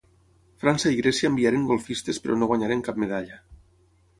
[0.61, 3.39] França i Grècia enviaren golfistes però no guanyaren cap medalla.